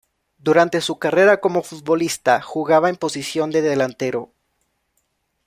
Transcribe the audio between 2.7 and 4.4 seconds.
en posición de delantero.